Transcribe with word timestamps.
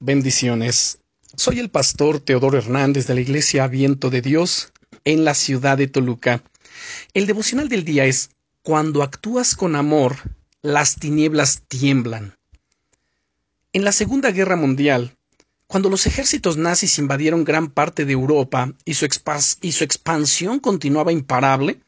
Bendiciones. 0.00 0.98
Soy 1.36 1.58
el 1.58 1.70
pastor 1.70 2.20
Teodoro 2.20 2.58
Hernández 2.58 3.06
de 3.06 3.14
la 3.14 3.22
Iglesia 3.22 3.66
Viento 3.66 4.10
de 4.10 4.20
Dios 4.20 4.74
en 5.04 5.24
la 5.24 5.32
ciudad 5.32 5.78
de 5.78 5.86
Toluca. 5.86 6.42
El 7.14 7.26
devocional 7.26 7.70
del 7.70 7.84
día 7.84 8.04
es 8.04 8.28
Cuando 8.62 9.02
actúas 9.02 9.54
con 9.54 9.74
amor, 9.74 10.16
las 10.60 10.96
tinieblas 10.96 11.62
tiemblan. 11.66 12.36
En 13.72 13.84
la 13.84 13.92
Segunda 13.92 14.32
Guerra 14.32 14.56
Mundial, 14.56 15.16
cuando 15.66 15.88
los 15.88 16.06
ejércitos 16.06 16.58
nazis 16.58 16.98
invadieron 16.98 17.44
gran 17.44 17.70
parte 17.70 18.04
de 18.04 18.12
Europa 18.12 18.74
y 18.84 18.94
su, 18.94 19.08
y 19.62 19.72
su 19.72 19.82
expansión 19.84 20.60
continuaba 20.60 21.10
imparable, 21.10 21.80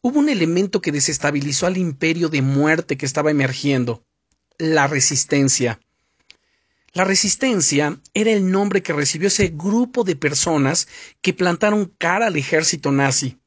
hubo 0.00 0.18
un 0.18 0.28
elemento 0.28 0.82
que 0.82 0.90
desestabilizó 0.90 1.66
al 1.66 1.76
imperio 1.76 2.30
de 2.30 2.42
muerte 2.42 2.96
que 2.96 3.06
estaba 3.06 3.30
emergiendo, 3.30 4.02
la 4.58 4.88
resistencia. 4.88 5.78
La 6.92 7.04
resistencia 7.04 8.00
era 8.14 8.30
el 8.30 8.50
nombre 8.50 8.82
que 8.82 8.92
recibió 8.92 9.28
ese 9.28 9.48
grupo 9.48 10.04
de 10.04 10.16
personas 10.16 10.88
que 11.20 11.34
plantaron 11.34 11.92
cara 11.98 12.26
al 12.26 12.36
ejército 12.36 12.90
nazi. 12.92 13.38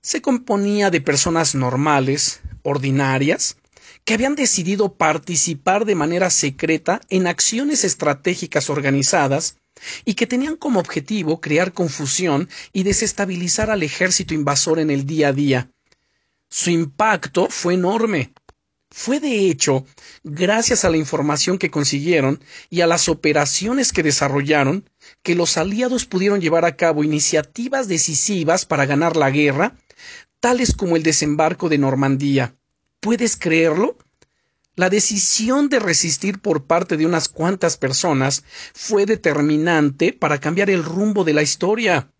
Se 0.00 0.22
componía 0.22 0.90
de 0.90 1.00
personas 1.00 1.54
normales, 1.54 2.40
ordinarias, 2.62 3.56
que 4.04 4.14
habían 4.14 4.34
decidido 4.34 4.94
participar 4.94 5.84
de 5.84 5.94
manera 5.94 6.30
secreta 6.30 7.00
en 7.08 7.26
acciones 7.26 7.84
estratégicas 7.84 8.70
organizadas 8.70 9.58
y 10.04 10.14
que 10.14 10.26
tenían 10.26 10.56
como 10.56 10.80
objetivo 10.80 11.40
crear 11.40 11.72
confusión 11.72 12.48
y 12.72 12.82
desestabilizar 12.82 13.70
al 13.70 13.82
ejército 13.82 14.34
invasor 14.34 14.78
en 14.78 14.90
el 14.90 15.06
día 15.06 15.28
a 15.28 15.32
día. 15.32 15.70
Su 16.48 16.70
impacto 16.70 17.48
fue 17.48 17.74
enorme. 17.74 18.32
Fue 18.94 19.20
de 19.20 19.48
hecho, 19.48 19.86
gracias 20.22 20.84
a 20.84 20.90
la 20.90 20.98
información 20.98 21.56
que 21.56 21.70
consiguieron 21.70 22.44
y 22.68 22.82
a 22.82 22.86
las 22.86 23.08
operaciones 23.08 23.90
que 23.90 24.02
desarrollaron, 24.02 24.88
que 25.22 25.34
los 25.34 25.56
aliados 25.56 26.04
pudieron 26.04 26.42
llevar 26.42 26.66
a 26.66 26.76
cabo 26.76 27.02
iniciativas 27.02 27.88
decisivas 27.88 28.66
para 28.66 28.84
ganar 28.84 29.16
la 29.16 29.30
guerra, 29.30 29.78
tales 30.40 30.74
como 30.74 30.96
el 30.96 31.02
desembarco 31.02 31.70
de 31.70 31.78
Normandía. 31.78 32.54
¿Puedes 33.00 33.36
creerlo? 33.36 33.96
La 34.76 34.90
decisión 34.90 35.70
de 35.70 35.78
resistir 35.78 36.40
por 36.40 36.66
parte 36.66 36.98
de 36.98 37.06
unas 37.06 37.30
cuantas 37.30 37.78
personas 37.78 38.44
fue 38.74 39.06
determinante 39.06 40.12
para 40.12 40.38
cambiar 40.38 40.68
el 40.68 40.84
rumbo 40.84 41.24
de 41.24 41.32
la 41.32 41.42
historia. 41.42 42.12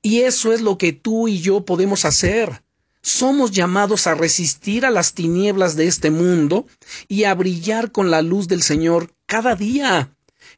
Y 0.00 0.20
eso 0.20 0.54
es 0.54 0.62
lo 0.62 0.78
que 0.78 0.94
tú 0.94 1.28
y 1.28 1.40
yo 1.40 1.66
podemos 1.66 2.06
hacer 2.06 2.62
somos 3.08 3.52
llamados 3.52 4.06
a 4.06 4.14
resistir 4.14 4.84
a 4.84 4.90
las 4.90 5.14
tinieblas 5.14 5.76
de 5.76 5.86
este 5.86 6.10
mundo 6.10 6.66
y 7.08 7.24
a 7.24 7.34
brillar 7.34 7.90
con 7.90 8.10
la 8.10 8.20
luz 8.20 8.48
del 8.48 8.62
Señor 8.62 9.14
cada 9.26 9.54
día. 9.56 10.14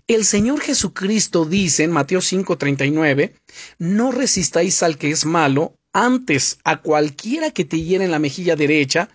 El 0.09 0.25
Señor 0.25 0.61
Jesucristo 0.61 1.45
dice 1.45 1.85
en 1.85 1.93
Mateo 1.93 2.21
5:39, 2.21 3.35
no 3.79 4.11
resistáis 4.11 4.83
al 4.83 4.99
que 4.99 5.11
es 5.11 5.25
malo, 5.25 5.79
antes 5.93 6.59
a 6.65 6.81
cualquiera 6.81 7.53
que 7.53 7.65
te 7.65 7.81
hiere 7.81 8.05
en 8.05 8.11
la 8.11 8.19
mejilla 8.19 8.57
derecha, 8.57 9.09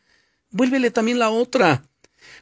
vuélvele 0.52 0.90
también 0.92 1.20
la 1.20 1.30
otra. 1.30 1.90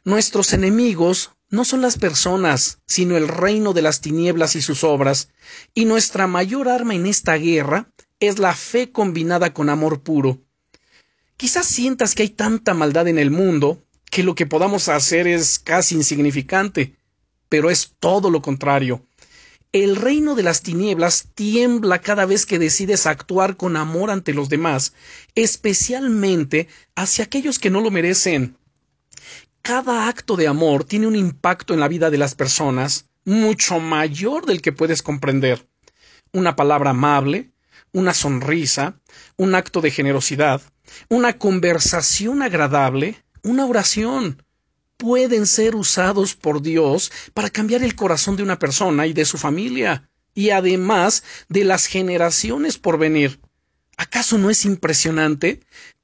Nuestros 0.04 0.52
enemigos 0.52 1.32
no 1.50 1.64
son 1.64 1.82
las 1.82 1.98
personas, 1.98 2.78
sino 2.86 3.16
el 3.16 3.26
reino 3.26 3.72
de 3.72 3.82
las 3.82 4.00
tinieblas 4.00 4.54
y 4.54 4.62
sus 4.62 4.84
obras, 4.84 5.28
y 5.74 5.86
nuestra 5.86 6.28
mayor 6.28 6.68
arma 6.68 6.94
en 6.94 7.06
esta 7.06 7.34
guerra 7.34 7.90
es 8.20 8.38
la 8.38 8.54
fe 8.54 8.92
combinada 8.92 9.52
con 9.52 9.68
amor 9.68 10.02
puro. 10.02 10.40
Quizás 11.36 11.66
sientas 11.66 12.14
que 12.14 12.22
hay 12.22 12.28
tanta 12.30 12.74
maldad 12.74 13.08
en 13.08 13.18
el 13.18 13.30
mundo 13.30 13.82
que 14.10 14.22
lo 14.22 14.34
que 14.34 14.46
podamos 14.46 14.88
hacer 14.88 15.26
es 15.26 15.58
casi 15.58 15.96
insignificante, 15.96 16.96
pero 17.48 17.70
es 17.70 17.94
todo 17.98 18.30
lo 18.30 18.42
contrario. 18.42 19.06
El 19.72 19.96
reino 19.96 20.36
de 20.36 20.44
las 20.44 20.62
tinieblas 20.62 21.30
tiembla 21.34 22.00
cada 22.00 22.26
vez 22.26 22.46
que 22.46 22.60
decides 22.60 23.06
actuar 23.06 23.56
con 23.56 23.76
amor 23.76 24.12
ante 24.12 24.32
los 24.32 24.48
demás, 24.48 24.92
especialmente 25.34 26.68
hacia 26.94 27.24
aquellos 27.24 27.58
que 27.58 27.70
no 27.70 27.80
lo 27.80 27.90
merecen. 27.90 28.56
Cada 29.62 30.06
acto 30.06 30.36
de 30.36 30.46
amor 30.46 30.84
tiene 30.84 31.08
un 31.08 31.16
impacto 31.16 31.74
en 31.74 31.80
la 31.80 31.88
vida 31.88 32.10
de 32.10 32.18
las 32.18 32.36
personas 32.36 33.06
mucho 33.24 33.80
mayor 33.80 34.46
del 34.46 34.62
que 34.62 34.72
puedes 34.72 35.02
comprender. 35.02 35.66
Una 36.32 36.54
palabra 36.54 36.90
amable, 36.90 37.53
una 37.94 38.12
sonrisa, 38.12 39.00
un 39.36 39.54
acto 39.54 39.80
de 39.80 39.90
generosidad, 39.90 40.60
una 41.08 41.38
conversación 41.38 42.42
agradable, 42.42 43.24
una 43.42 43.64
oración, 43.64 44.42
pueden 44.96 45.46
ser 45.46 45.76
usados 45.76 46.34
por 46.34 46.60
Dios 46.60 47.12
para 47.32 47.50
cambiar 47.50 47.82
el 47.84 47.94
corazón 47.94 48.36
de 48.36 48.42
una 48.42 48.58
persona 48.58 49.06
y 49.06 49.12
de 49.12 49.24
su 49.24 49.38
familia, 49.38 50.10
y 50.34 50.50
además 50.50 51.22
de 51.48 51.64
las 51.64 51.86
generaciones 51.86 52.78
por 52.78 52.98
venir. 52.98 53.40
¿Acaso 53.96 54.38
no 54.38 54.50
es 54.50 54.64
impresionante? 54.64 55.60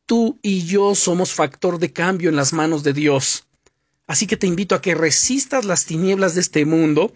Tú 0.06 0.38
y 0.42 0.64
yo 0.66 0.94
somos 0.94 1.32
factor 1.32 1.80
de 1.80 1.92
cambio 1.92 2.30
en 2.30 2.36
las 2.36 2.52
manos 2.52 2.84
de 2.84 2.92
Dios. 2.92 3.48
Así 4.06 4.28
que 4.28 4.36
te 4.36 4.46
invito 4.46 4.76
a 4.76 4.80
que 4.80 4.94
resistas 4.94 5.64
las 5.64 5.86
tinieblas 5.86 6.36
de 6.36 6.40
este 6.40 6.64
mundo 6.64 7.12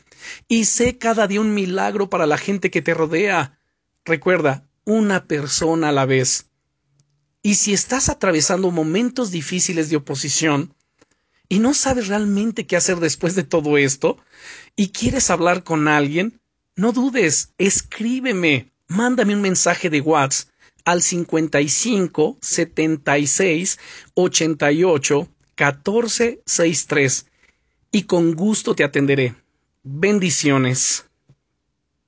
y 0.48 0.64
sé 0.64 0.98
cada 0.98 1.28
día 1.28 1.40
un 1.40 1.54
milagro 1.54 2.10
para 2.10 2.26
la 2.26 2.38
gente 2.38 2.70
que 2.72 2.82
te 2.82 2.94
rodea. 2.94 3.58
Recuerda, 4.04 4.66
una 4.84 5.24
persona 5.24 5.88
a 5.88 5.92
la 5.92 6.04
vez. 6.04 6.46
Y 7.42 7.54
si 7.54 7.72
estás 7.72 8.08
atravesando 8.08 8.70
momentos 8.70 9.30
difíciles 9.30 9.88
de 9.90 9.96
oposición 9.96 10.74
y 11.48 11.58
no 11.58 11.74
sabes 11.74 12.08
realmente 12.08 12.66
qué 12.66 12.76
hacer 12.76 12.98
después 12.98 13.34
de 13.34 13.44
todo 13.44 13.76
esto 13.78 14.18
y 14.76 14.88
quieres 14.88 15.30
hablar 15.30 15.62
con 15.64 15.88
alguien, 15.88 16.40
no 16.76 16.92
dudes, 16.92 17.52
escríbeme, 17.58 18.72
mándame 18.88 19.34
un 19.34 19.42
mensaje 19.42 19.90
de 19.90 20.00
WhatsApp 20.00 20.48
al 20.84 21.02
55 21.02 22.38
76 22.42 23.78
88 24.14 25.28
14 25.54 26.42
63 26.44 27.26
y 27.92 28.02
con 28.02 28.34
gusto 28.34 28.74
te 28.74 28.84
atenderé. 28.84 29.34
Bendiciones. 29.82 31.06